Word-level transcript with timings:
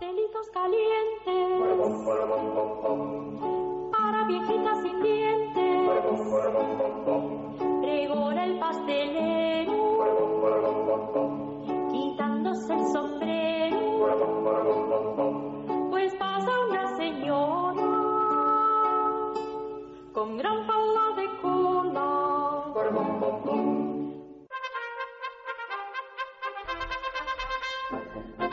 Pastelitos 0.00 0.48
calientes 0.48 1.60
para 3.92 4.24
viejitas 4.24 4.82
sin 4.82 5.02
dientes. 5.02 5.90
Pregona 7.82 8.44
el 8.44 8.58
pastelero 8.58 9.72
quitándose 11.92 12.72
el 12.72 12.86
sombrero. 12.86 13.76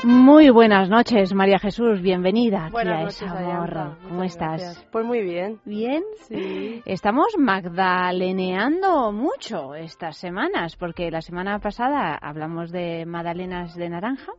Muy 0.08 0.50
buenas 0.52 0.90
noches, 0.90 1.34
María 1.34 1.60
Jesús, 1.60 2.02
bienvenida 2.02 2.68
aquí 2.68 2.78
a 2.78 3.10
¿Cómo 4.08 4.24
estás? 4.24 4.62
gracias. 4.62 4.88
Pues 4.90 5.06
muy 5.06 5.22
bien. 5.22 5.60
¿Bien? 5.66 6.02
Sí. 6.30 6.82
Estamos 6.86 7.36
magdaleneando 7.38 9.12
mucho 9.12 9.76
estas 9.76 10.16
semanas, 10.16 10.78
porque 10.78 11.12
la 11.12 11.20
semana 11.20 11.60
pasada 11.60 12.18
hablamos 12.22 12.72
de 12.72 13.06
magdalenas 13.06 13.76
de 13.76 13.90
naranja, 13.90 14.32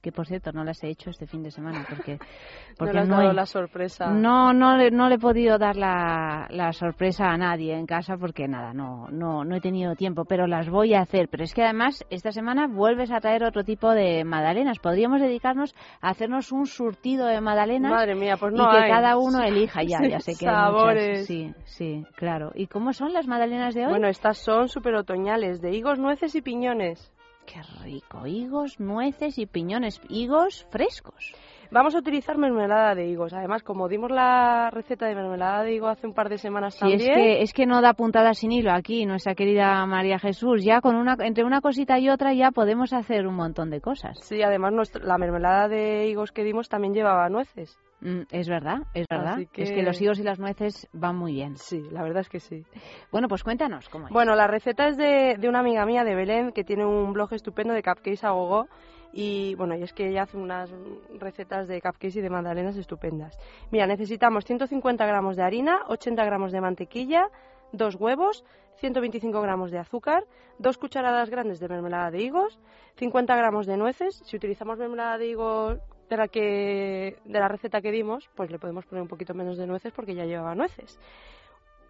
que 0.00 0.12
por 0.12 0.26
cierto 0.26 0.52
no 0.52 0.64
las 0.64 0.82
he 0.84 0.88
hecho 0.88 1.10
este 1.10 1.26
fin 1.26 1.42
de 1.42 1.50
semana 1.50 1.84
porque, 1.88 2.18
porque 2.78 2.92
no 2.92 2.92
le 2.92 3.00
has 3.00 3.08
no, 3.08 3.30
he, 3.30 3.34
la 3.34 3.46
sorpresa. 3.46 4.10
no, 4.10 4.52
no, 4.52 4.76
le, 4.76 4.90
no 4.90 5.08
le 5.08 5.16
he 5.16 5.18
podido 5.18 5.58
dar 5.58 5.76
la, 5.76 6.46
la 6.50 6.72
sorpresa 6.72 7.30
a 7.30 7.36
nadie 7.36 7.74
en 7.74 7.86
casa 7.86 8.16
porque 8.16 8.46
nada, 8.48 8.72
no, 8.72 9.08
no, 9.10 9.44
no 9.44 9.56
he 9.56 9.60
tenido 9.60 9.94
tiempo, 9.94 10.24
pero 10.24 10.46
las 10.46 10.68
voy 10.68 10.94
a 10.94 11.00
hacer. 11.00 11.28
Pero 11.28 11.44
es 11.44 11.54
que 11.54 11.62
además 11.62 12.04
esta 12.10 12.32
semana 12.32 12.66
vuelves 12.66 13.10
a 13.10 13.20
traer 13.20 13.44
otro 13.44 13.64
tipo 13.64 13.90
de 13.92 14.24
magdalenas. 14.24 14.78
Podríamos 14.78 15.20
dedicarnos 15.20 15.74
a 16.00 16.10
hacernos 16.10 16.52
un 16.52 16.66
surtido 16.66 17.26
de 17.26 17.40
magdalenas 17.40 17.90
Madre 17.90 18.14
mía, 18.14 18.36
pues 18.38 18.52
no 18.52 18.64
y 18.64 18.70
que 18.70 18.84
hay. 18.84 18.90
cada 18.90 19.16
uno 19.16 19.42
elija 19.42 19.82
ya, 19.82 19.98
ya 20.08 20.20
sé 20.20 20.32
que 20.38 20.48
hay 20.48 20.54
muchas. 20.54 20.78
Sabores. 20.78 21.26
Sí, 21.26 21.54
sí, 21.64 22.04
claro. 22.16 22.52
¿Y 22.54 22.66
cómo 22.66 22.92
son 22.92 23.12
las 23.12 23.26
magdalenas 23.26 23.74
de 23.74 23.84
hoy? 23.84 23.90
Bueno, 23.90 24.08
estas 24.08 24.38
son 24.38 24.68
súper 24.68 24.94
otoñales, 24.94 25.60
de 25.60 25.74
higos, 25.74 25.98
nueces 25.98 26.34
y 26.34 26.42
piñones. 26.42 27.12
Qué 27.50 27.62
rico, 27.82 28.26
higos, 28.26 28.78
nueces 28.78 29.38
y 29.38 29.46
piñones, 29.46 30.02
higos 30.10 30.66
frescos. 30.70 31.32
Vamos 31.70 31.94
a 31.94 31.98
utilizar 31.98 32.38
mermelada 32.38 32.94
de 32.94 33.06
higos. 33.08 33.34
Además, 33.34 33.62
como 33.62 33.88
dimos 33.88 34.10
la 34.10 34.70
receta 34.70 35.06
de 35.06 35.14
mermelada 35.14 35.62
de 35.64 35.74
higo 35.74 35.88
hace 35.88 36.06
un 36.06 36.14
par 36.14 36.30
de 36.30 36.38
semanas 36.38 36.74
Sí, 36.74 36.80
también, 36.80 37.00
es 37.02 37.08
que, 37.08 37.42
es 37.42 37.52
que 37.52 37.66
no 37.66 37.82
da 37.82 37.92
puntada 37.92 38.32
sin 38.32 38.52
hilo 38.52 38.72
aquí, 38.72 39.04
nuestra 39.04 39.34
querida 39.34 39.84
María 39.84 40.18
Jesús. 40.18 40.64
Ya 40.64 40.80
con 40.80 40.96
una, 40.96 41.16
entre 41.20 41.44
una 41.44 41.60
cosita 41.60 41.98
y 41.98 42.08
otra 42.08 42.32
ya 42.32 42.52
podemos 42.52 42.94
hacer 42.94 43.26
un 43.26 43.34
montón 43.34 43.68
de 43.68 43.82
cosas. 43.82 44.18
sí, 44.22 44.42
además 44.42 44.72
nuestra- 44.72 45.04
la 45.04 45.18
mermelada 45.18 45.68
de 45.68 46.06
higos 46.08 46.32
que 46.32 46.42
dimos 46.42 46.68
también 46.70 46.94
llevaba 46.94 47.28
nueces. 47.28 47.78
Mm, 48.00 48.22
es 48.30 48.48
verdad, 48.48 48.78
es 48.94 49.06
verdad. 49.10 49.40
Es 49.40 49.50
que 49.50 49.64
que- 49.74 49.82
los 49.82 50.00
higos 50.00 50.18
y 50.20 50.22
las 50.22 50.38
nueces 50.38 50.88
van 50.94 51.16
muy 51.16 51.32
bien. 51.32 51.56
Sí, 51.56 51.82
la 51.90 52.02
verdad 52.02 52.20
es 52.20 52.28
que 52.30 52.40
sí. 52.40 52.64
Bueno, 53.12 53.28
pues 53.28 53.42
cuéntanos 53.44 53.88
cómo 53.90 54.06
es. 54.06 54.12
Bueno, 54.12 54.34
la 54.36 54.46
receta 54.46 54.88
es 54.88 54.96
de, 54.96 55.36
de 55.38 55.48
una 55.48 55.58
amiga 55.58 55.84
mía 55.84 56.04
de 56.04 56.14
Belén 56.14 56.52
que 56.52 56.64
tiene 56.64 56.86
un 56.86 57.12
blog 57.12 57.32
estupendo 57.34 57.74
de 57.74 57.82
cupcakes 57.82 58.24
a 58.24 58.30
gogo 58.30 58.68
y 59.12 59.54
bueno, 59.54 59.74
y 59.76 59.82
es 59.82 59.92
que 59.92 60.08
ella 60.08 60.22
hace 60.22 60.36
unas 60.36 60.70
recetas 61.18 61.66
de 61.66 61.80
cupcakes 61.80 62.18
y 62.18 62.20
de 62.20 62.30
magdalenas 62.30 62.76
estupendas. 62.76 63.38
Mira, 63.70 63.86
necesitamos 63.86 64.44
150 64.44 65.06
gramos 65.06 65.36
de 65.36 65.42
harina, 65.42 65.80
80 65.88 66.24
gramos 66.24 66.52
de 66.52 66.60
mantequilla, 66.60 67.28
dos 67.72 67.94
huevos, 67.96 68.44
125 68.76 69.40
gramos 69.40 69.70
de 69.70 69.78
azúcar, 69.78 70.24
dos 70.58 70.78
cucharadas 70.78 71.30
grandes 71.30 71.58
de 71.58 71.68
mermelada 71.68 72.10
de 72.10 72.22
higos, 72.22 72.58
50 72.96 73.34
gramos 73.36 73.66
de 73.66 73.76
nueces. 73.76 74.22
Si 74.24 74.36
utilizamos 74.36 74.78
mermelada 74.78 75.18
de 75.18 75.26
higos 75.26 75.78
de 76.08 76.16
la 76.16 76.28
que 76.28 77.16
de 77.24 77.38
la 77.38 77.48
receta 77.48 77.80
que 77.80 77.90
dimos, 77.90 78.28
pues 78.34 78.50
le 78.50 78.58
podemos 78.58 78.86
poner 78.86 79.02
un 79.02 79.08
poquito 79.08 79.34
menos 79.34 79.58
de 79.58 79.66
nueces 79.66 79.92
porque 79.92 80.14
ya 80.14 80.24
llevaba 80.24 80.54
nueces 80.54 80.98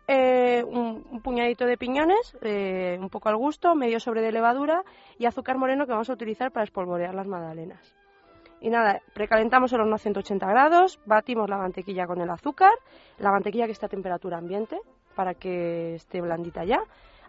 eh, 0.09 0.64
un, 0.67 1.05
un 1.11 1.20
puñadito 1.20 1.67
de 1.67 1.77
piñones, 1.77 2.36
eh, 2.42 2.96
un 3.01 3.11
poco 3.11 3.29
al 3.29 3.36
gusto, 3.36 3.74
medio 3.74 4.01
sobre 4.01 4.23
de 4.23 4.33
levadura 4.33 4.83
y 5.19 5.27
azúcar 5.27 5.58
moreno 5.58 5.86
que 5.86 5.92
vamos 5.92 6.11
a 6.11 6.14
utilizar 6.14 6.51
para 6.51 6.64
espolvorear 6.64 7.14
las 7.14 7.27
magdalenas. 7.27 7.95
Y 8.61 8.70
nada, 8.70 9.01
precalentamos 9.14 9.73
el 9.73 9.80
horno 9.80 9.95
a 9.95 9.98
180 9.98 10.45
grados, 10.47 10.98
batimos 11.07 11.48
la 11.48 11.58
mantequilla 11.58 12.07
con 12.07 12.20
el 12.20 12.30
azúcar, 12.30 12.73
la 13.18 13.30
mantequilla 13.30 13.67
que 13.67 13.73
está 13.73 13.86
a 13.86 13.91
temperatura 13.91 14.39
ambiente 14.39 14.79
para 15.14 15.35
que 15.35 15.95
esté 15.95 16.20
blandita 16.20 16.64
ya. 16.64 16.80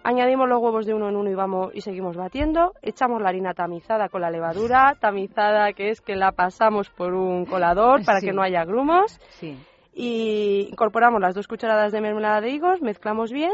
Añadimos 0.02 0.48
los 0.48 0.60
huevos 0.62 0.86
de 0.86 0.94
uno 0.94 1.10
en 1.10 1.18
uno 1.18 1.30
y 1.30 1.36
vamos 1.36 1.72
y 1.76 1.82
seguimos 1.82 2.16
batiendo. 2.16 2.74
Echamos 2.82 3.22
la 3.22 3.30
harina 3.30 3.54
tamizada 3.54 4.08
con 4.08 4.22
la 4.22 4.32
levadura, 4.32 4.96
tamizada 5.00 5.74
que 5.74 5.90
es 5.90 6.00
que 6.00 6.16
la 6.16 6.32
pasamos 6.32 6.90
por 6.90 7.14
un 7.14 7.46
colador 7.46 8.06
para 8.06 8.22
Sí. 8.22 8.28
que 8.28 8.32
no 8.34 8.42
haya 8.42 8.64
grumos 8.64 9.20
Sí. 9.32 9.60
Y 10.02 10.70
incorporamos 10.72 11.20
las 11.20 11.36
dos 11.36 11.46
cucharadas 11.46 11.92
de 11.92 12.00
mermelada 12.00 12.40
de 12.40 12.52
higos, 12.52 12.82
mezclamos 12.82 13.34
bien 13.34 13.52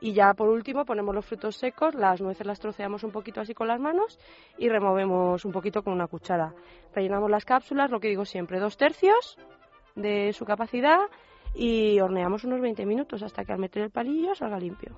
y 0.00 0.12
ya 0.12 0.34
por 0.34 0.48
último 0.48 0.84
ponemos 0.84 1.14
los 1.14 1.24
frutos 1.24 1.54
secos, 1.54 1.94
las 1.94 2.20
nueces 2.20 2.44
las 2.48 2.58
troceamos 2.58 3.04
un 3.04 3.12
poquito 3.12 3.40
así 3.40 3.54
con 3.54 3.68
las 3.68 3.78
manos 3.78 4.18
y 4.58 4.68
removemos 4.68 5.44
un 5.44 5.52
poquito 5.52 5.84
con 5.84 5.92
una 5.92 6.08
cuchara. 6.08 6.52
Rellenamos 6.96 7.30
las 7.30 7.44
cápsulas, 7.44 7.92
lo 7.92 8.00
que 8.00 8.08
digo 8.08 8.24
siempre, 8.24 8.58
dos 8.58 8.76
tercios 8.76 9.38
de 9.94 10.32
su 10.32 10.44
capacidad 10.44 10.98
y 11.54 12.00
horneamos 12.00 12.42
unos 12.42 12.60
20 12.60 12.84
minutos 12.86 13.22
hasta 13.22 13.44
que 13.44 13.52
al 13.52 13.60
meter 13.60 13.84
el 13.84 13.90
palillo 13.90 14.34
salga 14.34 14.58
limpio. 14.58 14.96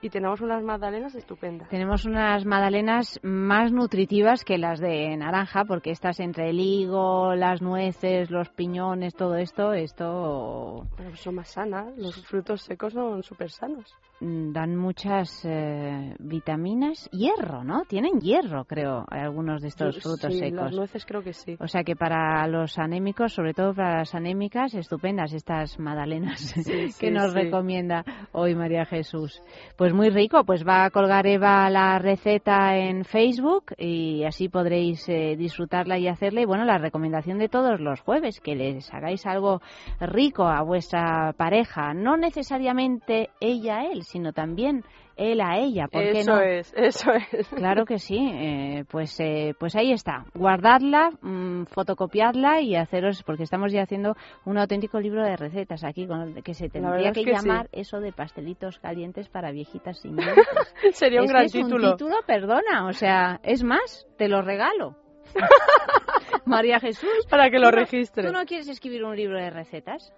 Y 0.00 0.10
tenemos 0.10 0.40
unas 0.40 0.62
magdalenas 0.62 1.14
estupendas. 1.16 1.68
Tenemos 1.70 2.04
unas 2.04 2.44
magdalenas 2.44 3.18
más 3.24 3.72
nutritivas 3.72 4.44
que 4.44 4.56
las 4.56 4.78
de 4.78 5.16
naranja, 5.16 5.64
porque 5.64 5.90
estas 5.90 6.20
entre 6.20 6.50
el 6.50 6.60
higo, 6.60 7.34
las 7.34 7.60
nueces, 7.62 8.30
los 8.30 8.48
piñones, 8.50 9.14
todo 9.14 9.34
esto, 9.34 9.72
esto 9.72 10.86
Pero 10.96 11.16
son 11.16 11.34
más 11.34 11.48
sanas, 11.48 11.96
los 11.96 12.24
frutos 12.26 12.62
secos 12.62 12.92
son 12.92 13.22
súper 13.24 13.50
sanos. 13.50 13.92
mm, 14.20 14.52
dan 14.52 14.76
muchas 14.76 15.44
eh, 15.44 16.14
vitaminas, 16.20 17.08
hierro, 17.10 17.64
¿no? 17.64 17.82
Tienen 17.88 18.20
hierro, 18.20 18.64
creo, 18.66 19.04
algunos 19.08 19.62
de 19.62 19.68
estos 19.68 20.00
frutos 20.00 20.32
Sí, 20.32 20.38
secos. 20.38 20.62
Las 20.62 20.74
nueces 20.74 21.04
creo 21.06 21.22
que 21.22 21.32
sí. 21.32 21.56
O 21.58 21.66
sea 21.66 21.82
que 21.82 21.96
para 21.96 22.46
los 22.46 22.78
anémicos, 22.78 23.32
sobre 23.32 23.52
todo 23.52 23.74
para 23.74 23.98
las 23.98 24.14
anémicas, 24.14 24.74
estupendas 24.74 25.32
estas 25.32 25.78
magdalenas 25.80 26.52
que 26.54 26.92
sí, 26.92 27.10
nos 27.10 27.32
sí. 27.32 27.38
recomienda 27.38 28.04
hoy 28.32 28.54
María 28.54 28.84
Jesús. 28.84 29.42
Pues 29.76 29.87
muy 29.94 30.10
rico, 30.10 30.44
pues 30.44 30.66
va 30.66 30.84
a 30.84 30.90
colgar 30.90 31.26
Eva 31.26 31.68
la 31.70 31.98
receta 31.98 32.76
en 32.76 33.04
Facebook 33.04 33.74
y 33.76 34.24
así 34.24 34.48
podréis 34.48 35.08
eh, 35.08 35.36
disfrutarla 35.36 35.98
y 35.98 36.08
hacerla. 36.08 36.40
Y 36.40 36.44
bueno, 36.44 36.64
la 36.64 36.78
recomendación 36.78 37.38
de 37.38 37.48
todos 37.48 37.80
los 37.80 38.00
jueves, 38.00 38.40
que 38.40 38.56
les 38.56 38.92
hagáis 38.92 39.26
algo 39.26 39.60
rico 40.00 40.46
a 40.46 40.62
vuestra 40.62 41.32
pareja, 41.36 41.94
no 41.94 42.16
necesariamente 42.16 43.30
ella 43.40 43.84
él, 43.84 44.02
sino 44.04 44.32
también 44.32 44.84
él 45.18 45.40
a 45.42 45.58
ella. 45.58 45.88
¿Por 45.88 46.00
qué 46.02 46.20
Eso 46.20 46.36
no? 46.36 46.40
es, 46.40 46.72
eso 46.76 47.10
es. 47.32 47.48
Claro 47.48 47.84
que 47.84 47.98
sí, 47.98 48.16
eh, 48.32 48.84
pues 48.88 49.18
eh, 49.20 49.54
pues 49.58 49.76
ahí 49.76 49.92
está. 49.92 50.24
Guardadla, 50.34 51.10
mm, 51.20 51.64
fotocopiadla 51.66 52.60
y 52.62 52.76
haceros, 52.76 53.22
porque 53.24 53.42
estamos 53.42 53.72
ya 53.72 53.82
haciendo 53.82 54.14
un 54.46 54.56
auténtico 54.58 55.00
libro 55.00 55.22
de 55.24 55.36
recetas 55.36 55.84
aquí, 55.84 56.06
con 56.06 56.20
el 56.36 56.42
que 56.42 56.54
se 56.54 56.68
tendría 56.68 57.12
que, 57.12 57.20
es 57.20 57.26
que 57.26 57.36
sí. 57.36 57.46
llamar 57.46 57.68
eso 57.72 58.00
de 58.00 58.12
pastelitos 58.12 58.78
calientes 58.78 59.28
para 59.28 59.50
viejitas 59.50 59.98
sin. 60.00 60.16
Sería 60.92 61.20
un 61.20 61.26
Es 61.26 61.30
que 61.30 61.32
gran 61.32 61.44
es 61.46 61.52
título. 61.52 61.86
un 61.90 61.96
título, 61.96 62.16
perdona, 62.26 62.86
o 62.86 62.92
sea, 62.92 63.40
es 63.42 63.62
más, 63.64 64.06
te 64.16 64.28
lo 64.28 64.40
regalo. 64.42 64.94
María 66.46 66.80
Jesús, 66.80 67.26
Para 67.28 67.50
que 67.50 67.58
lo 67.58 67.70
¿tú 67.70 67.76
no- 67.76 67.82
registre. 67.82 68.24
¿Tú 68.26 68.32
no 68.32 68.44
quieres 68.44 68.68
escribir 68.68 69.04
un 69.04 69.16
libro 69.16 69.38
de 69.38 69.50
recetas? 69.50 70.12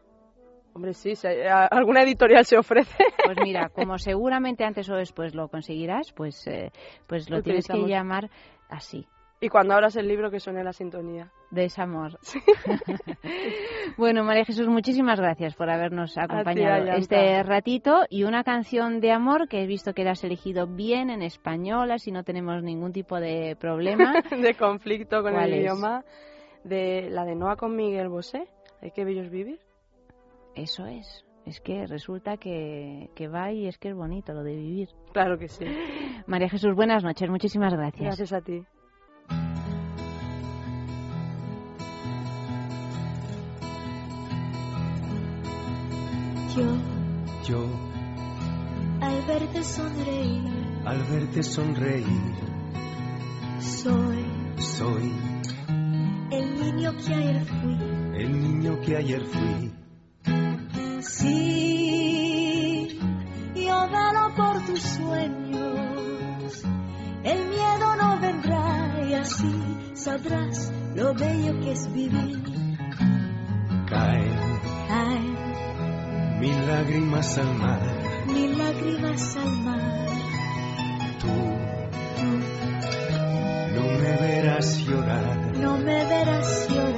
Hombre, 0.75 0.95
sí, 0.95 1.15
si 1.17 1.27
hay- 1.27 1.43
a- 1.43 1.67
alguna 1.67 2.03
editorial 2.03 2.45
se 2.45 2.57
ofrece. 2.57 3.05
Pues 3.25 3.37
mira, 3.43 3.69
como 3.75 3.99
seguramente 3.99 4.65
antes 4.65 4.89
o 4.91 4.95
después 4.95 5.35
lo 5.35 5.49
conseguirás, 5.49 6.13
pues, 6.13 6.47
eh, 6.47 6.71
pues 7.07 7.29
lo 7.31 7.43
tienes 7.43 7.67
que 7.67 7.79
llamar 7.87 8.31
así. 8.69 9.07
Y 9.43 9.49
cuando 9.49 9.73
abras 9.75 9.97
el 9.97 10.07
libro 10.07 10.31
que 10.31 10.39
suene 10.39 10.63
la 10.63 10.73
sintonía. 10.75 11.31
Desamor. 11.51 12.19
bueno, 13.97 14.23
María 14.23 14.45
Jesús, 14.45 14.69
muchísimas 14.69 15.19
gracias 15.19 15.55
por 15.55 15.71
habernos 15.71 16.17
acompañado 16.19 16.93
este 16.93 17.43
ratito 17.43 18.03
y 18.09 18.25
una 18.25 18.45
canción 18.45 19.01
de 19.01 19.13
amor 19.13 19.49
que 19.49 19.63
he 19.63 19.67
visto 19.67 19.95
que 19.95 20.05
la 20.05 20.11
has 20.13 20.25
elegido 20.25 20.67
bien 20.67 21.11
en 21.11 21.23
español, 21.23 21.91
así 21.91 22.13
no 22.13 22.23
tenemos 22.25 22.63
ningún 22.63 22.93
tipo 22.93 23.19
de 23.19 23.57
problema. 23.59 24.13
de 24.31 24.55
conflicto 24.55 25.23
con 25.23 25.33
¿Cuál 25.33 25.47
el 25.47 25.55
es? 25.55 25.61
idioma. 25.63 26.05
De 26.65 27.09
la 27.11 27.25
de 27.25 27.35
Noa 27.35 27.57
con 27.57 27.75
Miguel 27.75 28.09
Bosé. 28.11 28.45
Hay 28.83 28.91
que 28.91 29.05
bellos 29.05 29.31
vivir. 29.31 29.59
Eso 30.61 30.85
es. 30.85 31.25
Es 31.47 31.59
que 31.63 31.87
resulta 31.87 32.37
que, 32.37 33.09
que 33.15 33.29
va 33.29 33.51
y 33.51 33.67
es 33.67 33.79
que 33.79 33.89
es 33.89 33.95
bonito 33.95 34.35
lo 34.35 34.43
de 34.43 34.55
vivir. 34.55 34.91
Claro 35.15 35.39
que 35.39 35.49
sí. 35.49 35.65
María 36.27 36.51
Jesús, 36.51 36.75
buenas 36.75 37.03
noches, 37.03 37.31
muchísimas 37.31 37.73
gracias. 37.73 38.05
Gracias 38.19 38.33
a 38.35 38.43
ti. 38.43 38.63
Yo, 46.55 46.67
Yo, 47.49 47.65
al 49.01 49.23
verte 49.27 49.63
sonreír, 49.63 50.83
al 50.85 51.03
verte 51.05 51.43
sonreír, 51.43 52.35
soy 53.61 54.27
soy 54.59 55.13
el 56.31 56.55
niño 56.61 56.93
que 56.99 57.15
ayer 57.15 57.45
fui. 57.47 57.77
el 58.15 58.43
niño 58.43 58.81
que 58.83 58.97
ayer 58.97 59.25
fui. 59.25 59.80
Sí, 61.03 62.99
yo 63.55 63.89
velo 63.89 64.35
por 64.37 64.65
tus 64.67 64.83
sueños. 64.83 66.63
El 67.25 67.49
miedo 67.49 67.97
no 67.97 68.21
vendrá 68.21 68.99
y 69.09 69.15
así 69.15 69.55
sabrás 69.95 70.71
lo 70.95 71.15
bello 71.15 71.59
que 71.61 71.73
es 71.73 71.91
vivir. 71.93 72.43
Caen 73.89 74.35
Caen 74.89 75.37
mil 76.41 76.67
lágrimas 76.67 77.39
al 77.39 77.55
mar. 77.57 77.81
mil 78.27 78.59
lágrimas 78.59 79.37
al 79.37 79.57
mar. 79.63 80.07
Tú 81.21 81.35
no 83.75 83.83
me 83.99 84.17
verás 84.21 84.79
llorar. 84.87 85.37
No 85.57 85.77
me 85.79 86.05
verás 86.05 86.69
llorar. 86.69 86.90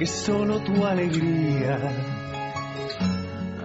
Que 0.00 0.06
solo 0.06 0.60
tu 0.60 0.86
alegría 0.86 1.78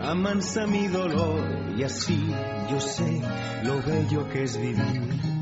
amansa 0.03 0.67
mi 0.67 0.85
dolor 0.89 1.39
y 1.77 1.83
así 1.83 2.29
yo 2.69 2.81
sé 2.81 3.21
lo 3.63 3.81
bello 3.81 4.27
que 4.27 4.43
es 4.43 4.59
vivir. 4.59 5.34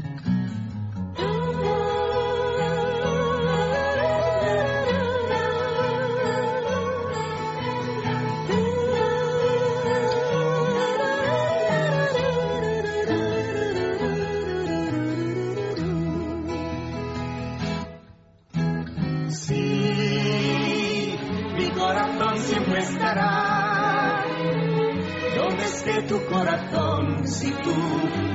Tu 26.07 26.19
corazón 26.25 27.27
si 27.27 27.51
tú 27.51 27.75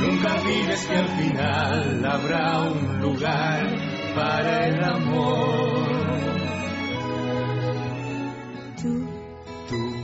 nunca 0.00 0.34
olvides 0.34 0.86
que 0.86 0.96
al 0.96 1.08
final 1.08 2.04
habrá 2.04 2.60
un 2.60 3.00
lugar 3.00 3.66
para 4.14 4.66
el 4.66 4.84
amor. 4.84 5.82
Tú 8.80 9.06
Tú 9.68 9.94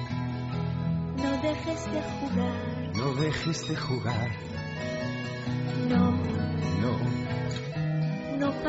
no 1.23 1.31
dejes 1.43 1.85
de 1.93 2.01
jugar. 2.21 2.93
no 2.95 3.15
dejes 3.15 3.69
de 3.69 3.77
jugar, 3.77 4.31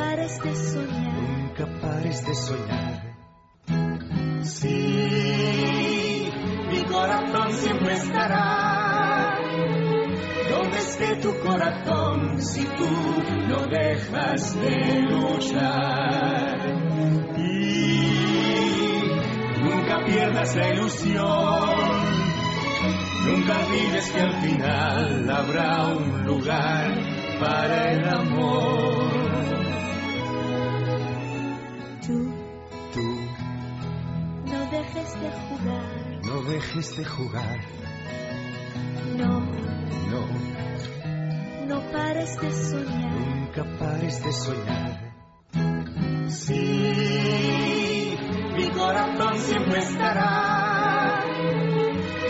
pares 0.09 0.41
de 0.41 0.55
soñar. 0.55 1.13
nunca 1.13 1.65
pares 1.81 2.25
de 2.25 2.35
soñar. 2.35 3.15
Sí, 4.41 6.29
mi 6.71 6.83
corazón 6.85 7.53
siempre 7.53 7.93
estará 7.93 9.37
donde 10.49 10.77
esté 10.79 11.15
tu 11.17 11.31
corazón 11.39 12.41
si 12.41 12.65
tú 12.65 12.89
no 13.49 13.67
dejas 13.67 14.59
de 14.59 15.01
luchar. 15.11 16.57
Y 17.37 18.01
nunca 19.61 20.05
pierdas 20.05 20.55
la 20.55 20.73
ilusión, 20.73 21.69
nunca 23.27 23.59
olvides 23.59 24.11
que 24.11 24.21
al 24.21 24.41
final 24.41 25.29
habrá 25.29 25.85
un 25.85 26.25
lugar 26.25 26.97
para 27.39 27.91
el 27.91 28.09
amor. 28.09 29.28
De 35.21 35.31
jugar. 35.31 36.25
no 36.25 36.41
dejes 36.43 36.97
de 36.97 37.05
jugar, 37.05 37.59
No, 39.17 39.39
no, 40.11 40.21
no 41.67 41.91
pares 41.91 42.39
de 42.41 42.51
soñar. 42.51 43.11
nunca 43.11 43.63
pares 43.79 44.23
de 44.23 44.31
soñar. 44.31 45.09
Sí, 46.29 48.15
mi 48.55 48.67
corazón 48.69 49.37
siempre 49.39 49.79
estará 49.79 51.19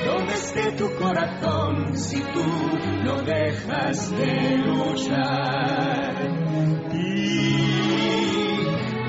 donde 0.06 0.34
esté 0.34 0.72
tu 0.74 0.90
corazón 0.96 1.98
si 1.98 2.20
tú 2.22 2.44
no 3.04 3.22
dejas 3.24 4.12
de 4.18 4.58
luchar. 4.58 6.16
Y 6.94 8.66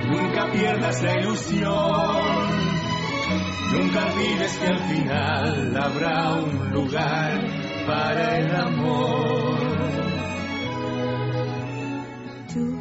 nunca 0.09 0.51
pierdas 0.53 1.03
la 1.03 1.13
ilusión, 1.21 2.10
nunca 3.73 4.07
olvides 4.07 4.57
que 4.59 4.67
al 4.67 4.79
final 4.81 5.77
habrá 5.77 6.33
un 6.35 6.71
lugar 6.73 7.41
para 7.87 8.39
el 8.39 8.55
amor. 8.57 9.59
Tú 12.53 12.81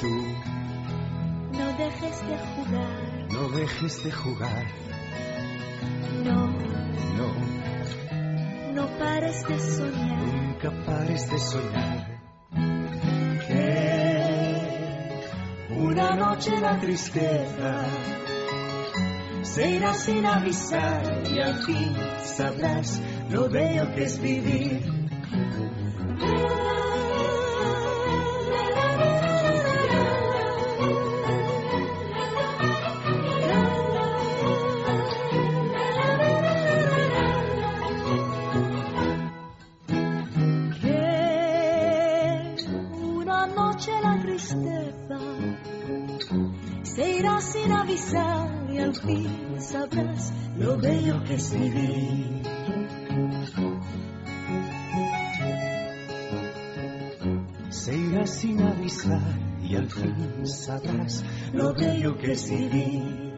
Tú 0.00 0.24
no 1.58 1.66
dejes 1.76 2.20
de 2.28 2.36
jugar. 2.54 3.32
no 3.32 3.48
dejes 3.50 4.04
de 4.04 4.12
jugar, 4.12 4.66
No, 6.24 6.46
no, 7.18 7.28
no 8.74 8.86
pares 8.98 9.46
de 9.46 9.58
soñar. 9.58 10.18
nunca 10.22 10.70
pares 10.86 11.30
de 11.30 11.38
soñar. 11.38 12.20
Que 13.46 13.64
una 15.76 16.10
noche 16.16 16.60
la 16.60 16.78
tristeza 16.78 17.84
se 19.42 19.70
irá 19.70 19.94
sin 19.94 20.26
avisar 20.26 21.22
y 21.30 21.40
al 21.40 21.64
fin 21.64 21.96
sabrás 22.22 23.00
lo 23.30 23.48
bello 23.48 23.92
que 23.94 24.04
es 24.04 24.20
vivir. 24.20 25.00
Tristeza 44.20 45.18
se 46.82 47.10
irá 47.18 47.40
sin 47.40 47.72
avisar 47.72 48.59
al 48.80 48.94
fin 48.94 49.56
sabrás 49.58 50.32
lo 50.56 50.76
bello 50.76 51.22
que 51.24 51.34
es 51.34 51.52
vivir. 51.52 52.42
Se 57.68 57.96
irá 57.96 58.26
sin 58.26 58.60
avisar 58.60 59.38
y 59.62 59.76
al 59.76 59.88
fin 59.88 60.46
sabrás 60.46 61.24
lo 61.52 61.74
bello 61.74 62.16
que 62.18 62.32
es 62.32 62.50
vivir. 62.50 63.30